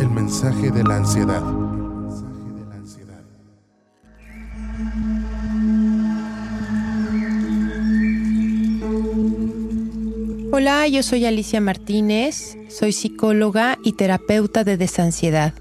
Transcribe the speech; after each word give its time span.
El 0.00 0.10
mensaje 0.10 0.70
de 0.70 0.84
la 0.84 0.96
ansiedad. 0.96 1.42
Hola, 10.52 10.86
yo 10.86 11.02
soy 11.02 11.24
Alicia 11.24 11.60
Martínez, 11.60 12.56
soy 12.68 12.92
psicóloga 12.92 13.78
y 13.82 13.92
terapeuta 13.92 14.62
de 14.62 14.76
desansiedad. 14.76 15.52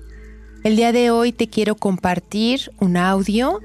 El 0.64 0.76
día 0.76 0.92
de 0.92 1.10
hoy 1.10 1.32
te 1.32 1.48
quiero 1.48 1.76
compartir 1.76 2.72
un 2.80 2.98
audio 2.98 3.60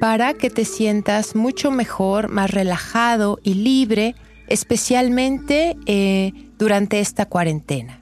para 0.00 0.34
que 0.34 0.50
te 0.50 0.64
sientas 0.64 1.36
mucho 1.36 1.70
mejor, 1.70 2.28
más 2.28 2.50
relajado 2.50 3.38
y 3.44 3.54
libre, 3.54 4.16
especialmente 4.48 5.76
eh, 5.86 6.32
durante 6.58 6.98
esta 6.98 7.26
cuarentena. 7.26 8.00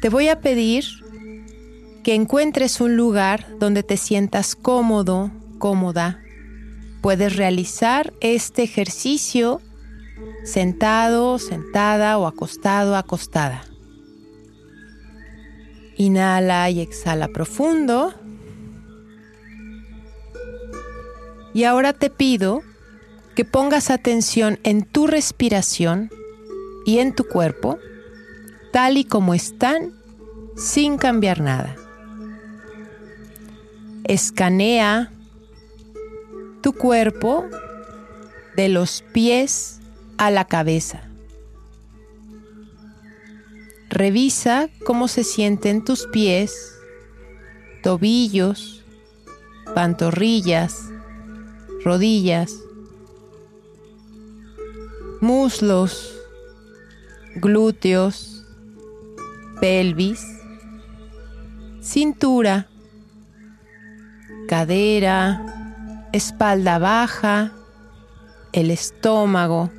Te 0.00 0.08
voy 0.08 0.28
a 0.28 0.40
pedir 0.40 0.84
que 2.02 2.14
encuentres 2.14 2.80
un 2.80 2.96
lugar 2.96 3.46
donde 3.58 3.82
te 3.82 3.98
sientas 3.98 4.56
cómodo, 4.56 5.30
cómoda. 5.58 6.22
Puedes 7.02 7.36
realizar 7.36 8.14
este 8.20 8.62
ejercicio 8.62 9.60
sentado, 10.44 11.38
sentada 11.38 12.16
o 12.16 12.26
acostado, 12.26 12.96
acostada. 12.96 13.62
Inhala 15.98 16.70
y 16.70 16.80
exhala 16.80 17.28
profundo. 17.28 18.14
Y 21.52 21.64
ahora 21.64 21.92
te 21.92 22.08
pido 22.08 22.62
que 23.34 23.44
pongas 23.44 23.90
atención 23.90 24.58
en 24.62 24.82
tu 24.82 25.06
respiración 25.06 26.10
y 26.86 27.00
en 27.00 27.14
tu 27.14 27.24
cuerpo, 27.24 27.78
tal 28.72 28.96
y 28.96 29.04
como 29.04 29.34
están, 29.34 29.92
sin 30.56 30.98
cambiar 30.98 31.40
nada. 31.40 31.76
Escanea 34.04 35.10
tu 36.62 36.72
cuerpo 36.72 37.44
de 38.56 38.68
los 38.68 39.02
pies 39.12 39.80
a 40.18 40.30
la 40.30 40.46
cabeza. 40.46 41.02
Revisa 43.88 44.68
cómo 44.84 45.08
se 45.08 45.24
sienten 45.24 45.84
tus 45.84 46.06
pies, 46.06 46.74
tobillos, 47.82 48.84
pantorrillas, 49.74 50.90
rodillas, 51.84 52.54
muslos, 55.20 56.14
glúteos, 57.36 58.39
pelvis, 59.60 60.26
cintura, 61.80 62.68
cadera, 64.48 66.08
espalda 66.12 66.78
baja, 66.78 67.52
el 68.52 68.70
estómago, 68.70 69.70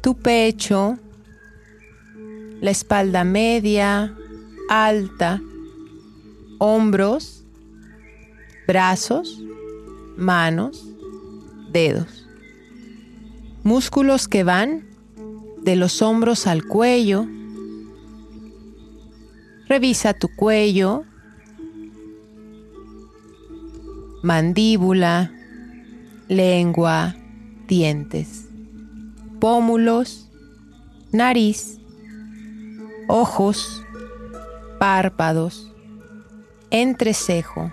tu 0.00 0.14
pecho, 0.14 0.98
la 2.60 2.70
espalda 2.70 3.24
media, 3.24 4.14
alta, 4.68 5.40
hombros, 6.58 7.44
brazos, 8.66 9.42
manos, 10.16 10.86
dedos. 11.72 12.28
Músculos 13.64 14.28
que 14.28 14.44
van 14.44 14.84
de 15.62 15.76
los 15.76 16.02
hombros 16.02 16.46
al 16.46 16.64
cuello. 16.64 17.26
Revisa 19.72 20.12
tu 20.12 20.28
cuello, 20.28 21.06
mandíbula, 24.22 25.32
lengua, 26.28 27.16
dientes, 27.68 28.50
pómulos, 29.40 30.28
nariz, 31.10 31.80
ojos, 33.08 33.82
párpados, 34.78 35.72
entrecejo, 36.68 37.72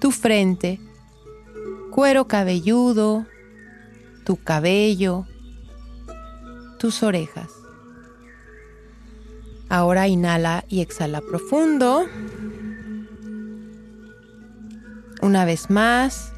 tu 0.00 0.10
frente, 0.10 0.80
cuero 1.92 2.26
cabelludo, 2.26 3.24
tu 4.24 4.34
cabello, 4.34 5.28
tus 6.80 7.04
orejas. 7.04 7.57
Ahora 9.68 10.08
inhala 10.08 10.64
y 10.68 10.80
exhala 10.80 11.20
profundo. 11.20 12.06
Una 15.20 15.44
vez 15.44 15.68
más. 15.68 16.32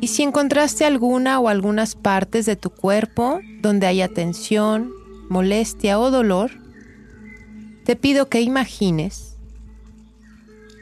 Y 0.00 0.08
si 0.08 0.22
encontraste 0.22 0.84
alguna 0.84 1.40
o 1.40 1.48
algunas 1.48 1.94
partes 1.94 2.46
de 2.46 2.56
tu 2.56 2.70
cuerpo 2.70 3.40
donde 3.60 3.86
haya 3.86 4.08
tensión, 4.08 4.92
molestia 5.28 5.98
o 5.98 6.10
dolor, 6.10 6.52
te 7.84 7.96
pido 7.96 8.28
que 8.28 8.40
imagines 8.40 9.36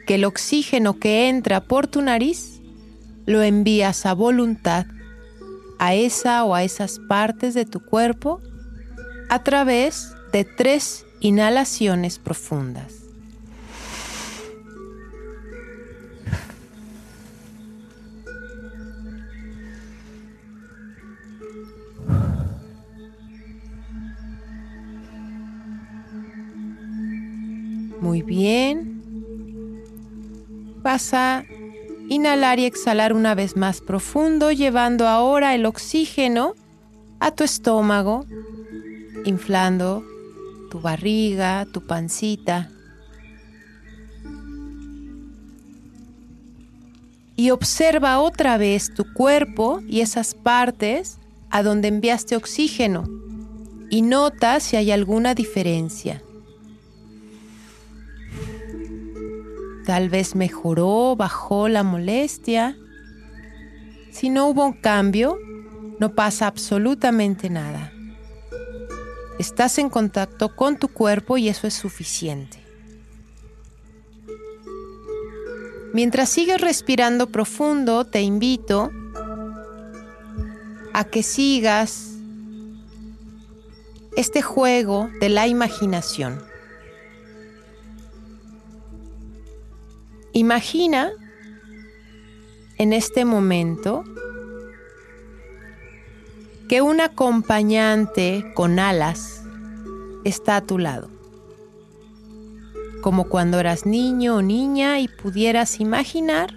que 0.05 0.15
el 0.15 0.25
oxígeno 0.25 0.99
que 0.99 1.29
entra 1.29 1.61
por 1.61 1.87
tu 1.87 2.01
nariz 2.01 2.61
lo 3.25 3.43
envías 3.43 4.05
a 4.05 4.13
voluntad 4.13 4.85
a 5.79 5.95
esa 5.95 6.43
o 6.43 6.53
a 6.53 6.63
esas 6.63 6.99
partes 6.99 7.53
de 7.53 7.65
tu 7.65 7.79
cuerpo 7.79 8.41
a 9.29 9.43
través 9.43 10.13
de 10.31 10.43
tres 10.43 11.05
inhalaciones 11.21 12.19
profundas. 12.19 12.93
Muy 28.01 28.21
bien. 28.21 29.01
Vas 30.81 31.13
a 31.13 31.43
inhalar 32.09 32.59
y 32.59 32.65
exhalar 32.65 33.13
una 33.13 33.35
vez 33.35 33.55
más 33.55 33.81
profundo, 33.81 34.51
llevando 34.51 35.07
ahora 35.07 35.55
el 35.55 35.65
oxígeno 35.65 36.55
a 37.19 37.31
tu 37.31 37.43
estómago, 37.43 38.25
inflando 39.25 40.03
tu 40.71 40.81
barriga, 40.81 41.65
tu 41.71 41.85
pancita. 41.85 42.69
Y 47.35 47.51
observa 47.51 48.19
otra 48.19 48.57
vez 48.57 48.93
tu 48.93 49.13
cuerpo 49.13 49.79
y 49.87 50.01
esas 50.01 50.33
partes 50.33 51.19
a 51.51 51.63
donde 51.63 51.87
enviaste 51.87 52.35
oxígeno 52.35 53.05
y 53.89 54.01
nota 54.01 54.59
si 54.59 54.75
hay 54.75 54.91
alguna 54.91 55.35
diferencia. 55.35 56.21
Tal 59.89 60.07
vez 60.07 60.35
mejoró, 60.35 61.15
bajó 61.15 61.67
la 61.67 61.81
molestia. 61.81 62.77
Si 64.11 64.29
no 64.29 64.45
hubo 64.45 64.63
un 64.63 64.73
cambio, 64.73 65.39
no 65.99 66.13
pasa 66.13 66.45
absolutamente 66.45 67.49
nada. 67.49 67.91
Estás 69.39 69.79
en 69.79 69.89
contacto 69.89 70.55
con 70.55 70.77
tu 70.77 70.89
cuerpo 70.89 71.39
y 71.39 71.49
eso 71.49 71.65
es 71.65 71.73
suficiente. 71.73 72.59
Mientras 75.91 76.29
sigues 76.29 76.61
respirando 76.61 77.31
profundo, 77.31 78.05
te 78.05 78.21
invito 78.21 78.91
a 80.93 81.03
que 81.03 81.23
sigas 81.23 82.11
este 84.15 84.43
juego 84.43 85.09
de 85.19 85.29
la 85.29 85.47
imaginación. 85.47 86.48
Imagina 90.39 91.11
en 92.77 92.93
este 92.93 93.25
momento 93.25 94.05
que 96.69 96.81
un 96.81 97.01
acompañante 97.01 98.45
con 98.55 98.79
alas 98.79 99.43
está 100.23 100.55
a 100.55 100.61
tu 100.61 100.77
lado, 100.77 101.09
como 103.01 103.25
cuando 103.25 103.59
eras 103.59 103.85
niño 103.85 104.37
o 104.37 104.41
niña 104.41 105.01
y 105.01 105.09
pudieras 105.09 105.81
imaginar 105.81 106.53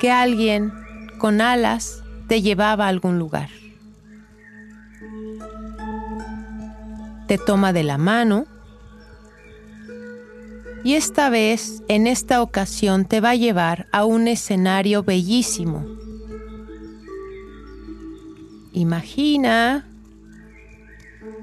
que 0.00 0.12
alguien 0.12 0.72
con 1.18 1.40
alas 1.40 2.04
te 2.28 2.42
llevaba 2.42 2.84
a 2.84 2.90
algún 2.90 3.18
lugar. 3.18 3.48
Te 7.26 7.38
toma 7.38 7.72
de 7.72 7.82
la 7.82 7.98
mano 7.98 8.46
y 10.84 10.94
esta 10.94 11.30
vez, 11.30 11.82
en 11.88 12.06
esta 12.06 12.42
ocasión, 12.42 13.06
te 13.06 13.20
va 13.20 13.30
a 13.30 13.36
llevar 13.36 13.86
a 13.90 14.04
un 14.04 14.28
escenario 14.28 15.02
bellísimo. 15.02 15.86
Imagina 18.74 19.88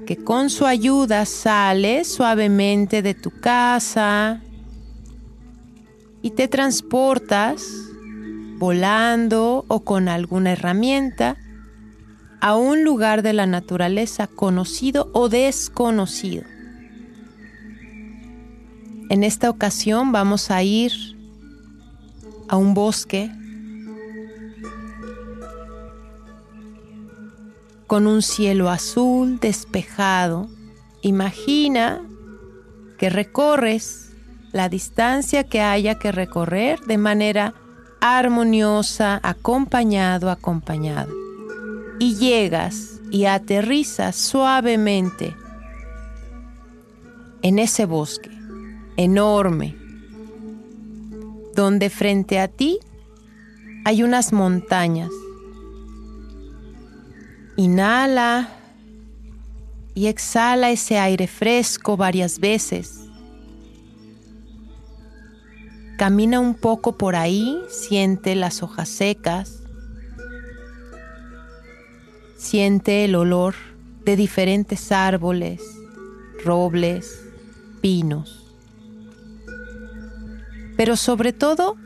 que 0.06 0.16
con 0.16 0.48
su 0.48 0.64
ayuda 0.64 1.26
sales 1.26 2.06
suavemente 2.06 3.02
de 3.02 3.14
tu 3.14 3.32
casa 3.40 4.40
y 6.22 6.30
te 6.30 6.46
transportas 6.46 7.64
volando 8.58 9.64
o 9.66 9.80
con 9.80 10.08
alguna 10.08 10.52
herramienta 10.52 11.36
a 12.40 12.54
un 12.54 12.84
lugar 12.84 13.22
de 13.22 13.32
la 13.32 13.46
naturaleza 13.46 14.28
conocido 14.28 15.10
o 15.14 15.28
desconocido. 15.28 16.51
En 19.12 19.24
esta 19.24 19.50
ocasión 19.50 20.10
vamos 20.10 20.50
a 20.50 20.62
ir 20.62 20.90
a 22.48 22.56
un 22.56 22.72
bosque 22.72 23.30
con 27.86 28.06
un 28.06 28.22
cielo 28.22 28.70
azul 28.70 29.38
despejado. 29.38 30.48
Imagina 31.02 32.00
que 32.96 33.10
recorres 33.10 34.14
la 34.50 34.70
distancia 34.70 35.44
que 35.44 35.60
haya 35.60 35.98
que 35.98 36.10
recorrer 36.10 36.80
de 36.80 36.96
manera 36.96 37.52
armoniosa, 38.00 39.20
acompañado, 39.22 40.30
acompañado. 40.30 41.12
Y 41.98 42.14
llegas 42.14 42.98
y 43.10 43.26
aterrizas 43.26 44.16
suavemente 44.16 45.36
en 47.42 47.58
ese 47.58 47.84
bosque 47.84 48.41
enorme, 49.02 49.76
donde 51.54 51.90
frente 51.90 52.38
a 52.38 52.46
ti 52.46 52.78
hay 53.84 54.02
unas 54.02 54.32
montañas. 54.32 55.10
Inhala 57.56 58.48
y 59.94 60.06
exhala 60.06 60.70
ese 60.70 60.98
aire 60.98 61.26
fresco 61.26 61.96
varias 61.96 62.38
veces. 62.38 63.00
Camina 65.98 66.40
un 66.40 66.54
poco 66.54 66.96
por 66.96 67.16
ahí, 67.16 67.60
siente 67.68 68.34
las 68.34 68.62
hojas 68.62 68.88
secas, 68.88 69.62
siente 72.36 73.04
el 73.04 73.16
olor 73.16 73.54
de 74.04 74.16
diferentes 74.16 74.90
árboles, 74.90 75.60
robles, 76.44 77.20
pinos 77.80 78.41
pero 80.82 80.96
sobre 80.96 81.32
todo 81.32 81.76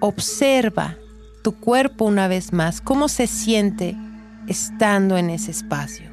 observa 0.00 0.96
tu 1.42 1.52
cuerpo 1.56 2.06
una 2.06 2.28
vez 2.28 2.54
más, 2.54 2.80
cómo 2.80 3.08
se 3.08 3.26
siente 3.26 3.94
estando 4.46 5.18
en 5.18 5.28
ese 5.28 5.50
espacio. 5.50 6.10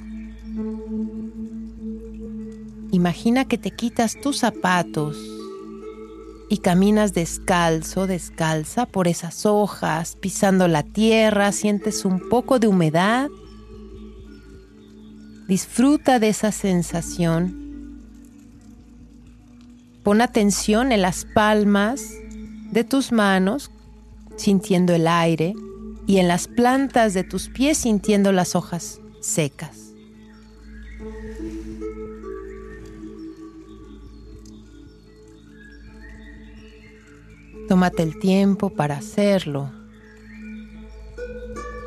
Imagina 2.91 3.45
que 3.45 3.57
te 3.57 3.71
quitas 3.71 4.19
tus 4.19 4.39
zapatos 4.39 5.15
y 6.49 6.57
caminas 6.57 7.13
descalzo, 7.13 8.05
descalza 8.05 8.85
por 8.85 9.07
esas 9.07 9.45
hojas, 9.45 10.17
pisando 10.17 10.67
la 10.67 10.83
tierra, 10.83 11.53
sientes 11.53 12.03
un 12.03 12.27
poco 12.27 12.59
de 12.59 12.67
humedad. 12.67 13.29
Disfruta 15.47 16.19
de 16.19 16.27
esa 16.27 16.51
sensación. 16.51 17.63
Pon 20.03 20.19
atención 20.19 20.91
en 20.91 21.01
las 21.01 21.23
palmas 21.23 22.01
de 22.75 22.83
tus 22.83 23.13
manos, 23.13 23.71
sintiendo 24.35 24.93
el 24.93 25.07
aire, 25.07 25.55
y 26.05 26.17
en 26.17 26.27
las 26.27 26.49
plantas 26.49 27.13
de 27.13 27.23
tus 27.23 27.47
pies, 27.47 27.77
sintiendo 27.77 28.33
las 28.33 28.53
hojas 28.53 28.99
secas. 29.21 29.93
Tómate 37.69 38.03
el 38.03 38.19
tiempo 38.19 38.69
para 38.69 38.97
hacerlo. 38.97 39.71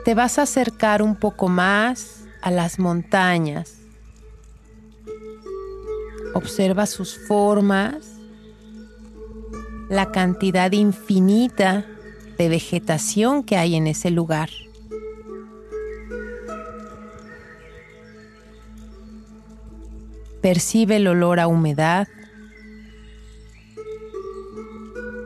Te 0.07 0.15
vas 0.15 0.39
a 0.39 0.43
acercar 0.43 1.03
un 1.03 1.17
poco 1.17 1.49
más 1.49 2.25
a 2.41 2.51
las 2.51 2.79
montañas. 2.79 3.75
Observa 6.33 6.87
sus 6.87 7.19
formas 7.19 8.18
la 9.89 10.13
cantidad 10.13 10.71
infinita 10.73 11.87
de 12.37 12.49
vegetación 12.49 13.43
que 13.43 13.57
hay 13.57 13.75
en 13.75 13.87
ese 13.87 14.11
lugar. 14.11 14.51
Percibe 20.43 20.97
el 20.97 21.09
olor 21.09 21.41
a 21.41 21.49
humedad. 21.49 22.07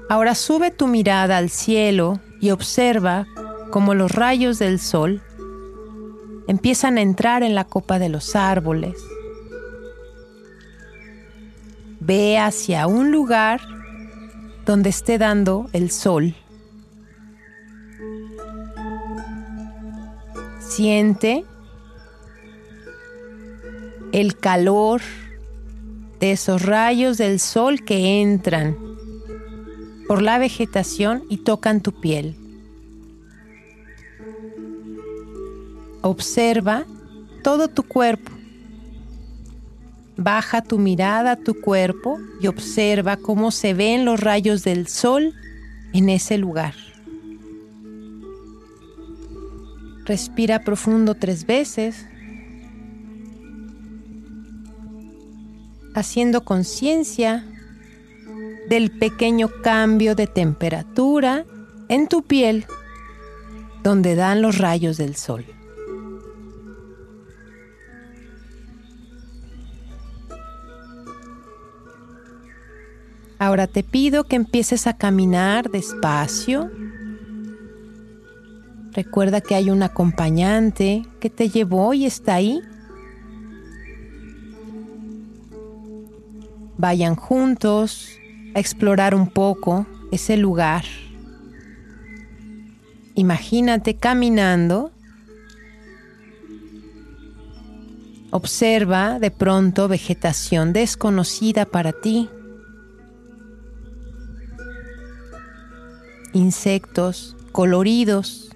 Ahora 0.08 0.34
sube 0.34 0.70
tu 0.70 0.86
mirada 0.86 1.38
al 1.38 1.50
cielo 1.50 2.20
y 2.40 2.50
observa 2.50 3.26
cómo 3.70 3.94
los 3.94 4.12
rayos 4.12 4.58
del 4.58 4.78
sol 4.78 5.22
empiezan 6.46 6.98
a 6.98 7.02
entrar 7.02 7.42
en 7.42 7.54
la 7.54 7.64
copa 7.64 7.98
de 7.98 8.08
los 8.08 8.36
árboles. 8.36 8.96
Ve 12.00 12.38
hacia 12.38 12.86
un 12.86 13.12
lugar 13.12 13.60
donde 14.66 14.90
esté 14.90 15.18
dando 15.18 15.68
el 15.72 15.90
sol. 15.90 16.34
Siente 20.60 21.44
el 24.12 24.36
calor 24.36 25.00
de 26.20 26.32
esos 26.32 26.62
rayos 26.62 27.18
del 27.18 27.40
sol 27.40 27.84
que 27.84 28.20
entran 28.20 28.76
por 30.08 30.22
la 30.22 30.38
vegetación 30.38 31.24
y 31.28 31.38
tocan 31.38 31.80
tu 31.80 31.92
piel. 31.92 32.36
Observa 36.02 36.84
todo 37.42 37.68
tu 37.68 37.82
cuerpo 37.82 38.31
Baja 40.16 40.62
tu 40.62 40.78
mirada 40.78 41.32
a 41.32 41.36
tu 41.36 41.60
cuerpo 41.60 42.18
y 42.40 42.46
observa 42.46 43.16
cómo 43.16 43.50
se 43.50 43.74
ven 43.74 44.04
los 44.04 44.20
rayos 44.20 44.62
del 44.62 44.86
sol 44.86 45.34
en 45.92 46.08
ese 46.08 46.38
lugar. 46.38 46.74
Respira 50.04 50.64
profundo 50.64 51.14
tres 51.14 51.46
veces, 51.46 52.06
haciendo 55.94 56.44
conciencia 56.44 57.44
del 58.68 58.90
pequeño 58.90 59.48
cambio 59.62 60.14
de 60.14 60.26
temperatura 60.26 61.44
en 61.88 62.08
tu 62.08 62.22
piel 62.22 62.66
donde 63.82 64.14
dan 64.14 64.42
los 64.42 64.58
rayos 64.58 64.96
del 64.96 65.16
sol. 65.16 65.44
Ahora 73.52 73.66
te 73.66 73.82
pido 73.82 74.24
que 74.24 74.36
empieces 74.36 74.86
a 74.86 74.96
caminar 74.96 75.70
despacio. 75.70 76.70
Recuerda 78.92 79.42
que 79.42 79.54
hay 79.54 79.68
un 79.68 79.82
acompañante 79.82 81.02
que 81.20 81.28
te 81.28 81.50
llevó 81.50 81.92
y 81.92 82.06
está 82.06 82.36
ahí. 82.36 82.62
Vayan 86.78 87.14
juntos 87.14 88.08
a 88.54 88.58
explorar 88.58 89.14
un 89.14 89.28
poco 89.28 89.86
ese 90.10 90.38
lugar. 90.38 90.86
Imagínate 93.16 93.96
caminando. 93.96 94.92
Observa 98.30 99.18
de 99.18 99.30
pronto 99.30 99.88
vegetación 99.88 100.72
desconocida 100.72 101.66
para 101.66 101.92
ti. 101.92 102.30
Insectos 106.32 107.36
coloridos, 107.52 108.50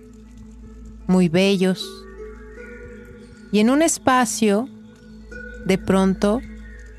muy 1.07 1.29
bellos. 1.29 1.87
Y 3.53 3.61
en 3.61 3.71
un 3.71 3.83
espacio, 3.83 4.69
de 5.65 5.79
pronto, 5.79 6.41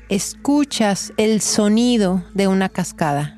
escuchas 0.08 1.12
el 1.16 1.40
sonido 1.40 2.24
de 2.34 2.48
una 2.48 2.68
cascada. 2.68 3.36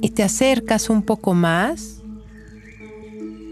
Y 0.00 0.10
te 0.10 0.22
acercas 0.22 0.88
un 0.88 1.02
poco 1.02 1.34
más. 1.34 1.96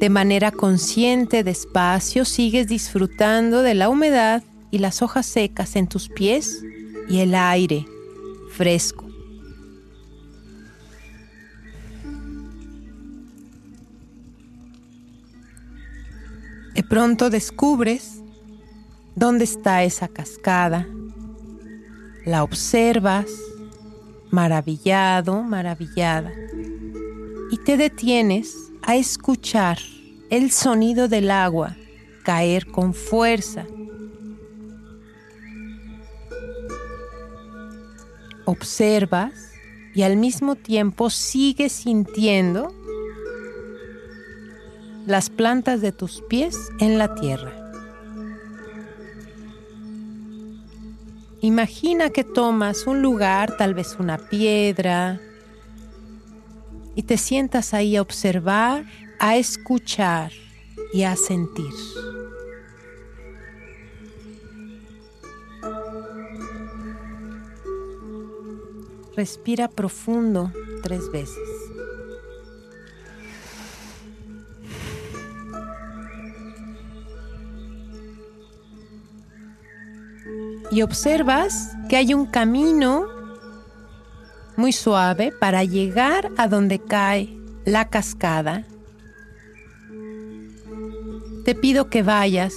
De 0.01 0.11
manera 0.11 0.51
consciente, 0.51 1.43
despacio, 1.43 2.25
sigues 2.25 2.69
disfrutando 2.69 3.63
de 3.63 3.75
la 3.75 3.89
humedad 3.89 4.43
y 4.71 4.79
las 4.79 5.01
hojas 5.01 5.25
secas 5.25 5.75
en 5.75 5.87
tus 5.89 6.09
pies 6.11 6.63
y 7.09 7.21
el 7.21 7.35
aire 7.35 7.87
fresco. 8.57 9.05
De 16.75 16.83
pronto 16.83 17.31
descubres 17.31 18.23
dónde 19.15 19.45
está 19.45 19.85
esa 19.85 20.09
cascada, 20.09 20.87
la 22.25 22.43
observas, 22.43 23.27
maravillado, 24.31 25.43
maravillada, 25.43 26.33
y 27.51 27.59
te 27.59 27.77
detienes 27.77 28.73
a 28.83 28.97
escuchar 28.97 29.79
el 30.31 30.51
sonido 30.51 31.09
del 31.09 31.31
agua 31.31 31.77
caer 32.25 32.67
con 32.67 32.93
fuerza. 32.95 33.67
Observas 38.47 39.53
y 39.95 40.03
al 40.03 40.17
mismo 40.17 40.57
tiempo 40.57 41.11
sigues 41.11 41.73
sintiendo 41.73 42.75
las 45.07 45.31
plantas 45.31 45.81
de 45.81 45.93
tus 45.93 46.23
pies 46.23 46.57
en 46.81 46.99
la 46.99 47.15
tierra. 47.15 47.53
Imagina 51.41 52.11
que 52.11 52.25
tomas 52.25 52.87
un 52.87 53.03
lugar, 53.03 53.57
tal 53.57 53.75
vez 53.75 53.97
una 54.01 54.19
piedra, 54.19 55.21
y 56.97 57.03
te 57.03 57.19
sientas 57.19 57.75
ahí 57.75 57.95
a 57.95 58.03
observar, 58.03 58.85
a 59.21 59.37
escuchar 59.37 60.33
y 60.93 61.03
a 61.03 61.15
sentir. 61.15 61.73
Respira 69.17 69.69
profundo 69.69 70.53
tres 70.83 71.11
veces. 71.11 71.39
Y 80.71 80.83
observas 80.83 81.73
que 81.89 81.97
hay 81.97 82.13
un 82.13 82.27
camino 82.27 83.07
muy 84.57 84.73
suave 84.73 85.33
para 85.33 85.65
llegar 85.65 86.31
a 86.37 86.49
donde 86.49 86.79
cae 86.79 87.39
la 87.65 87.89
cascada. 87.89 88.67
Te 91.45 91.55
pido 91.55 91.89
que 91.89 92.03
vayas 92.03 92.53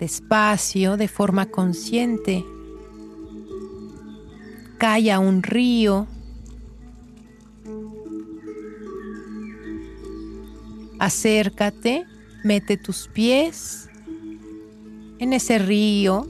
despacio, 0.00 0.96
de 0.96 1.08
forma 1.08 1.46
consciente. 1.46 2.44
Cae 4.80 5.12
a 5.12 5.20
un 5.20 5.44
río. 5.44 6.08
Acércate, 10.98 12.04
mete 12.42 12.76
tus 12.76 13.06
pies 13.06 13.88
en 15.20 15.34
ese 15.34 15.58
río 15.58 16.26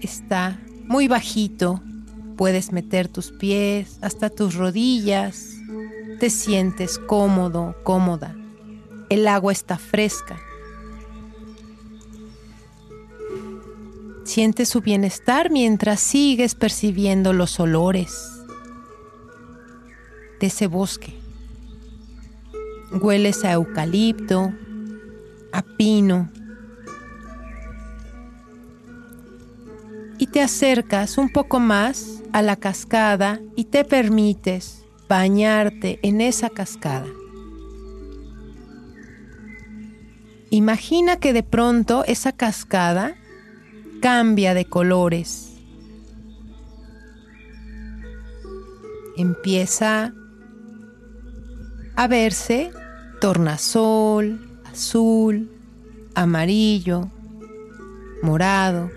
está 0.00 0.58
muy 0.88 1.06
bajito. 1.06 1.80
Puedes 2.36 2.72
meter 2.72 3.06
tus 3.06 3.30
pies 3.30 3.98
hasta 4.02 4.28
tus 4.28 4.56
rodillas. 4.56 5.50
Te 6.18 6.30
sientes 6.30 6.98
cómodo, 6.98 7.76
cómoda. 7.84 8.34
El 9.08 9.28
agua 9.28 9.52
está 9.52 9.78
fresca. 9.78 10.40
Sientes 14.32 14.70
su 14.70 14.80
bienestar 14.80 15.50
mientras 15.50 16.00
sigues 16.00 16.54
percibiendo 16.54 17.34
los 17.34 17.60
olores 17.60 18.30
de 20.40 20.46
ese 20.46 20.68
bosque. 20.68 21.12
Hueles 22.92 23.44
a 23.44 23.52
eucalipto, 23.52 24.54
a 25.52 25.60
pino, 25.76 26.30
y 30.16 30.26
te 30.28 30.40
acercas 30.40 31.18
un 31.18 31.28
poco 31.28 31.60
más 31.60 32.22
a 32.32 32.40
la 32.40 32.56
cascada 32.56 33.38
y 33.54 33.64
te 33.64 33.84
permites 33.84 34.82
bañarte 35.10 35.98
en 36.02 36.22
esa 36.22 36.48
cascada. 36.48 37.08
Imagina 40.48 41.16
que 41.16 41.34
de 41.34 41.42
pronto 41.42 42.02
esa 42.06 42.32
cascada 42.32 43.18
cambia 44.02 44.52
de 44.52 44.64
colores. 44.64 45.54
Empieza 49.16 50.12
a 51.94 52.08
verse 52.08 52.72
tornasol, 53.20 54.60
azul, 54.64 55.48
amarillo, 56.16 57.08
morado 58.22 58.90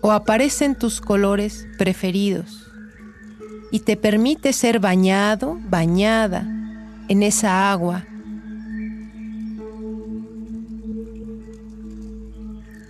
o 0.00 0.10
aparecen 0.10 0.74
tus 0.74 1.00
colores 1.00 1.68
preferidos 1.78 2.66
y 3.70 3.80
te 3.80 3.96
permite 3.96 4.52
ser 4.52 4.80
bañado, 4.80 5.56
bañada 5.68 6.46
en 7.08 7.22
esa 7.22 7.70
agua. 7.70 8.07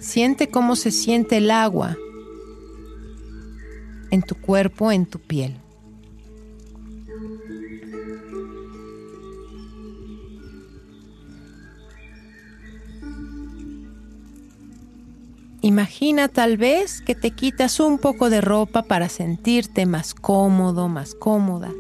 Siente 0.09 0.49
cómo 0.49 0.75
se 0.75 0.91
siente 0.91 1.37
el 1.37 1.51
agua 1.51 1.99
en 4.11 4.23
tu 4.23 4.37
cuerpo, 4.37 4.91
en 4.91 5.05
tu 5.05 5.19
piel. 5.19 5.55
Imagina 15.61 16.29
tal 16.29 16.57
vez 16.57 17.03
que 17.03 17.15
te 17.15 17.33
quitas 17.33 17.79
un 17.79 17.99
poco 17.99 18.31
de 18.31 18.41
ropa 18.41 18.85
para 18.85 19.11
sentirte 19.11 19.85
más 19.85 20.15
cómodo, 20.15 20.89
más 20.89 21.15
cómoda. 21.15 21.71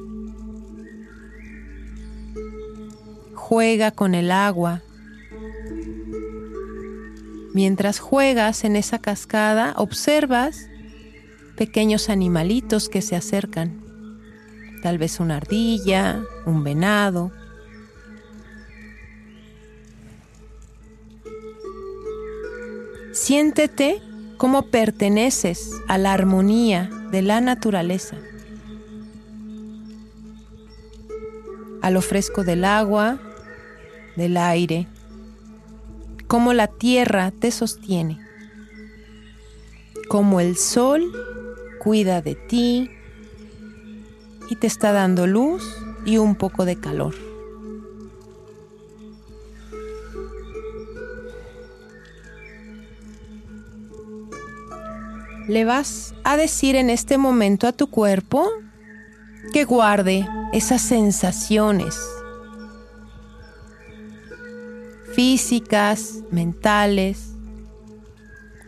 Juega 3.32 3.90
con 3.90 4.14
el 4.14 4.30
agua. 4.30 4.82
Mientras 7.58 7.98
juegas 7.98 8.62
en 8.62 8.76
esa 8.76 9.00
cascada, 9.00 9.74
observas 9.78 10.68
pequeños 11.56 12.08
animalitos 12.08 12.88
que 12.88 13.02
se 13.02 13.16
acercan. 13.16 13.82
Tal 14.80 14.96
vez 14.96 15.18
una 15.18 15.38
ardilla, 15.38 16.22
un 16.46 16.62
venado, 16.62 17.32
Siéntete 23.10 24.00
como 24.36 24.70
perteneces 24.70 25.72
a 25.88 25.98
la 25.98 26.12
armonía 26.12 26.88
de 27.10 27.22
la 27.22 27.40
naturaleza, 27.40 28.18
a 31.82 31.90
lo 31.90 32.02
fresco 32.02 32.44
del 32.44 32.64
agua, 32.64 33.18
del 34.14 34.36
aire, 34.36 34.86
como 36.28 36.52
la 36.52 36.68
tierra 36.68 37.32
te 37.32 37.50
sostiene, 37.50 38.20
como 40.08 40.40
el 40.40 40.56
sol 40.56 41.10
cuida 41.80 42.22
de 42.22 42.34
ti 42.36 42.90
y 44.50 44.56
te 44.56 44.66
está 44.66 44.92
dando 44.92 45.26
luz 45.26 45.64
y 46.04 46.18
un 46.18 46.36
poco 46.36 46.64
de 46.64 46.76
calor. 46.76 47.14
le 55.48 55.64
vas 55.64 56.14
a 56.24 56.36
decir 56.36 56.76
en 56.76 56.90
este 56.90 57.16
momento 57.16 57.66
a 57.66 57.72
tu 57.72 57.88
cuerpo 57.88 58.46
que 59.54 59.64
guarde 59.64 60.28
esas 60.52 60.82
sensaciones 60.82 61.98
físicas, 65.18 66.22
mentales 66.30 67.34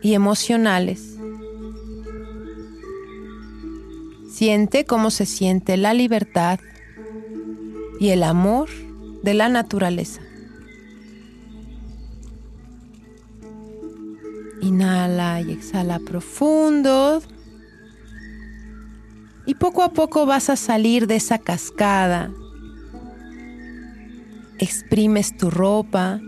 y 0.01 0.15
emocionales. 0.15 1.15
Siente 4.29 4.83
cómo 4.83 5.11
se 5.11 5.25
siente 5.25 5.77
la 5.77 5.93
libertad 5.93 6.59
y 8.01 8.09
el 8.09 8.23
amor 8.23 8.67
de 9.23 9.33
la 9.33 9.47
naturaleza. 9.47 10.19
Inhala 14.61 15.39
y 15.39 15.53
exhala 15.53 15.99
profundo. 15.99 17.23
Y 19.45 19.55
poco 19.55 19.83
a 19.83 19.93
poco 19.93 20.25
vas 20.25 20.49
a 20.49 20.57
salir 20.57 21.07
de 21.07 21.15
esa 21.15 21.37
cascada. 21.37 22.29
Exprimes 24.59 25.37
tu 25.37 25.49
ropa. 25.49 26.19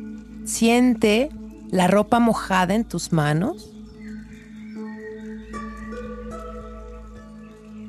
Siente 0.45 1.29
la 1.71 1.87
ropa 1.87 2.19
mojada 2.19 2.75
en 2.75 2.83
tus 2.83 3.11
manos. 3.11 3.69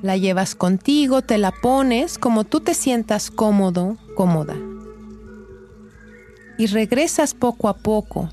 La 0.03 0.17
llevas 0.17 0.55
contigo, 0.55 1.23
te 1.23 1.39
la 1.39 1.51
pones 1.51 2.19
como 2.19 2.45
tú 2.45 2.61
te 2.61 2.75
sientas 2.75 3.31
cómodo, 3.31 3.97
cómoda. 4.15 4.55
Y 6.59 6.67
regresas 6.67 7.35
poco 7.35 7.69
a 7.69 7.77
poco, 7.77 8.31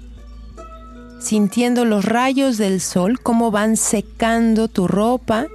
sintiendo 1.20 1.86
los 1.86 2.06
rayos 2.06 2.58
del 2.58 2.82
sol, 2.82 3.20
cómo 3.20 3.50
van 3.50 3.78
secando 3.78 4.68
tu 4.68 4.88
ropa 4.88 5.48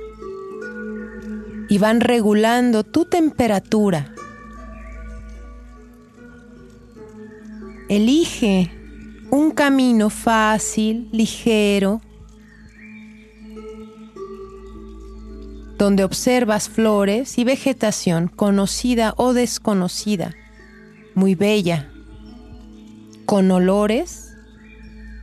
y 1.69 1.79
van 1.79 2.01
regulando 2.01 2.83
tu 2.83 3.05
temperatura. 3.05 4.16
Elige 7.89 8.71
un 9.31 9.53
camino 9.53 10.11
fácil, 10.11 11.09
ligero, 11.13 12.01
donde 15.79 16.05
observas 16.05 16.69
flores 16.69 17.39
y 17.39 17.45
vegetación 17.45 18.29
conocida 18.29 19.15
o 19.17 19.35
desconocida, 19.35 20.35
muy 21.15 21.35
bella, 21.35 21.89
con 23.25 23.51
olores 23.51 24.33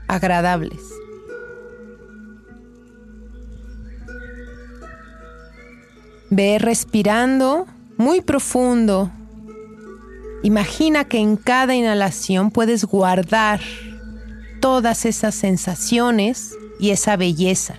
agradables. 0.08 0.79
Ve 6.29 6.60
respirando 6.60 7.67
muy 7.98 8.22
profundo. 8.22 9.12
Imagina 10.43 11.05
que 11.05 11.19
en 11.19 11.38
cada 11.38 11.73
inhalación 11.73 12.51
puedes 12.51 12.83
guardar 12.83 13.62
todas 14.59 15.05
esas 15.05 15.35
sensaciones 15.35 16.53
y 16.79 16.89
esa 16.89 17.15
belleza. 17.15 17.75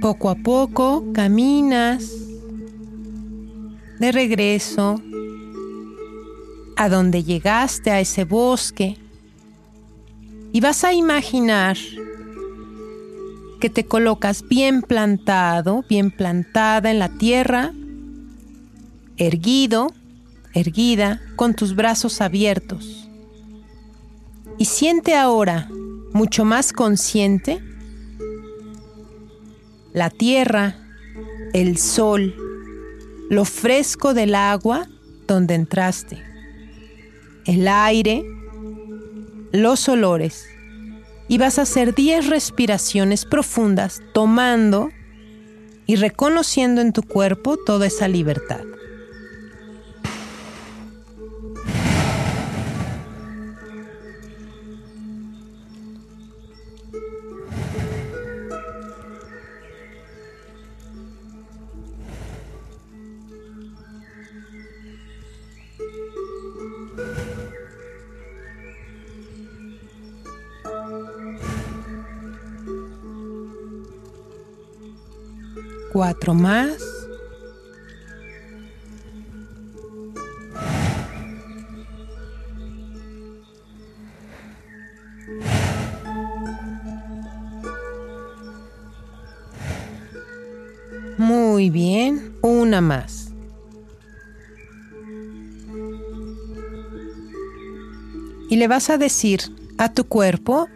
Poco 0.00 0.30
a 0.30 0.36
poco 0.36 1.04
caminas 1.12 2.04
de 3.98 4.12
regreso 4.12 5.00
a 6.76 6.88
donde 6.88 7.24
llegaste 7.24 7.90
a 7.90 8.00
ese 8.00 8.24
bosque 8.24 8.96
y 10.52 10.60
vas 10.60 10.84
a 10.84 10.92
imaginar 10.92 11.76
que 13.60 13.70
te 13.70 13.86
colocas 13.86 14.46
bien 14.46 14.82
plantado, 14.82 15.84
bien 15.88 16.10
plantada 16.10 16.90
en 16.90 16.98
la 16.98 17.08
tierra, 17.08 17.72
erguido, 19.16 19.92
erguida, 20.52 21.20
con 21.36 21.54
tus 21.54 21.74
brazos 21.74 22.20
abiertos. 22.20 23.08
Y 24.58 24.66
siente 24.66 25.14
ahora, 25.14 25.68
mucho 26.12 26.44
más 26.44 26.72
consciente, 26.72 27.60
la 29.92 30.10
tierra, 30.10 30.76
el 31.52 31.78
sol, 31.78 32.34
lo 33.30 33.44
fresco 33.44 34.14
del 34.14 34.34
agua 34.34 34.88
donde 35.26 35.54
entraste, 35.54 36.22
el 37.46 37.68
aire, 37.68 38.24
los 39.52 39.88
olores. 39.88 40.46
Y 41.26 41.38
vas 41.38 41.58
a 41.58 41.62
hacer 41.62 41.94
10 41.94 42.28
respiraciones 42.28 43.24
profundas 43.24 44.02
tomando 44.12 44.90
y 45.86 45.96
reconociendo 45.96 46.80
en 46.80 46.92
tu 46.92 47.02
cuerpo 47.02 47.56
toda 47.56 47.86
esa 47.86 48.08
libertad. 48.08 48.60
Cuatro 75.94 76.34
más. 76.34 76.76
Muy 91.16 91.70
bien, 91.70 92.34
una 92.42 92.80
más. 92.80 93.30
Y 98.50 98.56
le 98.56 98.66
vas 98.66 98.90
a 98.90 98.98
decir 98.98 99.42
a 99.78 99.92
tu 99.92 100.08
cuerpo, 100.08 100.66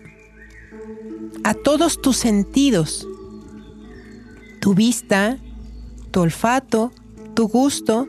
a 1.42 1.54
todos 1.54 2.00
tus 2.00 2.16
sentidos, 2.16 3.08
tu 4.68 4.74
vista, 4.74 5.38
tu 6.10 6.20
olfato, 6.20 6.92
tu 7.32 7.48
gusto, 7.48 8.06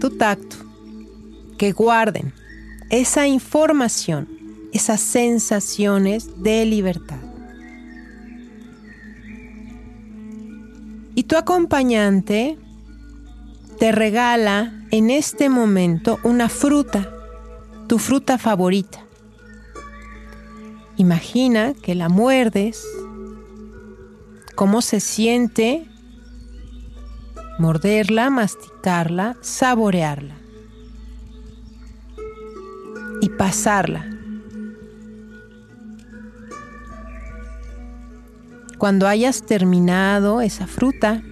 tu 0.00 0.10
tacto, 0.10 0.56
que 1.56 1.70
guarden 1.70 2.32
esa 2.90 3.28
información, 3.28 4.26
esas 4.72 5.00
sensaciones 5.00 6.42
de 6.42 6.66
libertad. 6.66 7.20
Y 11.14 11.22
tu 11.22 11.36
acompañante 11.36 12.58
te 13.78 13.92
regala 13.92 14.72
en 14.90 15.08
este 15.08 15.48
momento 15.48 16.18
una 16.24 16.48
fruta, 16.48 17.08
tu 17.86 18.00
fruta 18.00 18.38
favorita. 18.38 19.04
Imagina 20.96 21.74
que 21.80 21.94
la 21.94 22.08
muerdes 22.08 22.84
cómo 24.54 24.82
se 24.82 25.00
siente 25.00 25.86
morderla, 27.58 28.30
masticarla, 28.30 29.36
saborearla 29.40 30.34
y 33.20 33.28
pasarla. 33.28 34.08
Cuando 38.78 39.06
hayas 39.06 39.42
terminado 39.46 40.40
esa 40.40 40.66
fruta, 40.66 41.22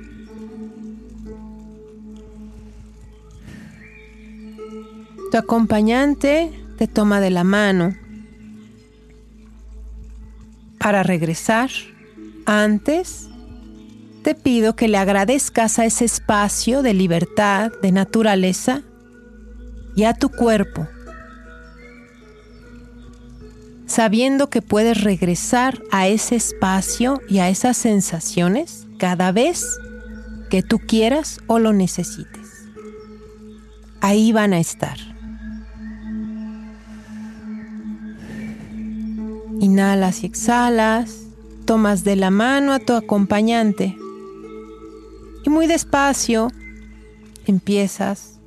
tu 5.33 5.37
acompañante 5.37 6.53
te 6.79 6.87
toma 6.87 7.21
de 7.21 7.31
la 7.31 7.43
mano 7.43 7.97
para 10.79 11.03
regresar 11.03 11.71
antes, 12.51 13.29
te 14.25 14.35
pido 14.35 14.75
que 14.75 14.89
le 14.89 14.99
agradezcas 14.99 15.79
a 15.79 15.85
ese 15.85 16.05
espacio 16.05 16.83
de 16.83 16.95
libertad, 16.95 17.71
de 17.81 17.93
naturaleza 17.93 18.83
y 19.95 20.03
a 20.03 20.15
tu 20.15 20.31
cuerpo, 20.31 20.89
sabiendo 23.87 24.51
que 24.51 24.63
puedes 24.63 25.01
regresar 25.05 25.81
a 25.93 26.09
ese 26.09 26.35
espacio 26.35 27.21
y 27.29 27.39
a 27.39 27.49
esas 27.49 27.77
sensaciones 27.77 28.89
cada 28.99 29.31
vez 29.31 29.79
que 30.51 30.65
tú 30.65 30.81
quieras 30.81 31.41
o 31.47 31.61
lo 31.61 31.73
necesites. 31.73 32.49
Ahí 34.01 34.33
van 34.33 34.55
a 34.55 34.59
estar. 34.59 34.99
Inhalas 39.61 40.25
y 40.25 40.27
exhalas 40.27 41.30
tomas 41.65 42.05
de 42.05 42.17
la 42.17 42.31
mano 42.31 42.73
a 42.73 42.79
tu 42.79 42.93
acompañante 42.95 43.97
y 45.45 45.51
muy 45.51 45.67
despacio 45.67 46.49
empiezas 47.47 48.39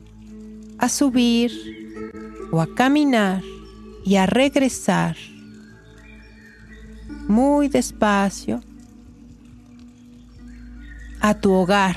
a 0.78 0.90
subir 0.90 1.52
o 2.52 2.62
a 2.62 2.74
caminar 2.76 3.42
y 4.06 4.16
a 4.16 4.26
regresar 4.26 5.16
muy 7.28 7.68
despacio 7.70 8.62
a 11.20 11.34
tu 11.34 11.54
hogar. 11.54 11.96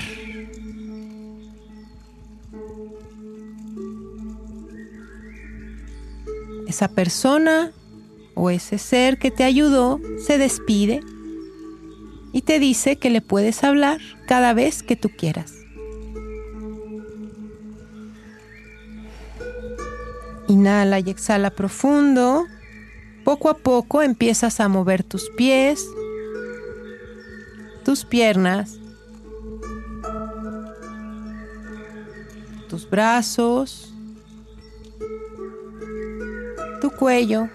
Esa 6.65 6.87
persona 6.87 7.71
o 8.37 8.51
ese 8.51 8.77
ser 8.77 9.17
que 9.17 9.31
te 9.31 9.43
ayudó 9.43 9.99
se 10.23 10.37
despide 10.37 11.01
y 12.31 12.43
te 12.43 12.59
dice 12.59 12.97
que 12.97 13.09
le 13.09 13.21
puedes 13.21 13.63
hablar 13.63 13.99
cada 14.27 14.53
vez 14.53 14.83
que 14.83 14.95
tú 14.95 15.09
quieras. 15.09 15.53
Inhala 20.47 20.99
y 20.99 21.09
exhala 21.09 21.49
profundo. 21.49 22.45
Poco 23.23 23.49
a 23.49 23.57
poco 23.57 24.03
empiezas 24.03 24.59
a 24.59 24.69
mover 24.69 25.03
tus 25.03 25.29
pies, 25.31 25.85
tus 27.83 28.05
piernas, 28.05 28.79
tus 32.69 32.89
brazos, 32.89 33.93
tu 36.79 36.91
cuello 36.91 37.49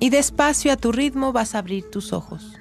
y 0.00 0.08
despacio 0.08 0.72
a 0.72 0.76
tu 0.76 0.90
ritmo 0.90 1.32
vas 1.32 1.54
a 1.54 1.58
abrir 1.58 1.88
tus 1.90 2.12
ojos. 2.12 2.54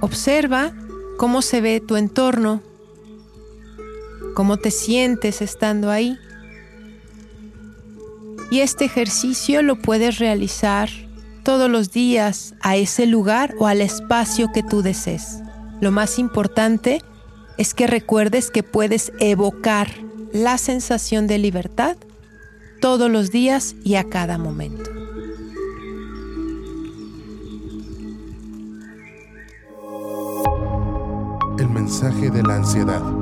Observa 0.00 0.72
cómo 1.16 1.42
se 1.42 1.60
ve 1.60 1.80
tu 1.80 1.96
entorno, 1.96 2.60
cómo 4.34 4.58
te 4.58 4.70
sientes 4.70 5.40
estando 5.40 5.90
ahí. 5.90 6.18
Y 8.50 8.60
este 8.60 8.84
ejercicio 8.84 9.62
lo 9.62 9.76
puedes 9.76 10.18
realizar 10.18 10.90
todos 11.42 11.70
los 11.70 11.90
días 11.90 12.54
a 12.60 12.76
ese 12.76 13.06
lugar 13.06 13.54
o 13.58 13.66
al 13.66 13.80
espacio 13.80 14.50
que 14.52 14.62
tú 14.62 14.82
desees. 14.82 15.38
Lo 15.80 15.90
más 15.90 16.18
importante 16.18 17.02
es 17.62 17.74
que 17.74 17.86
recuerdes 17.86 18.50
que 18.50 18.64
puedes 18.64 19.12
evocar 19.20 19.88
la 20.32 20.58
sensación 20.58 21.28
de 21.28 21.38
libertad 21.38 21.96
todos 22.80 23.08
los 23.08 23.30
días 23.30 23.76
y 23.84 23.94
a 23.94 24.02
cada 24.02 24.36
momento. 24.36 24.90
El 31.56 31.68
mensaje 31.68 32.30
de 32.30 32.42
la 32.42 32.56
ansiedad. 32.56 33.21